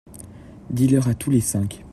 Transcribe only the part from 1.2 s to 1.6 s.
les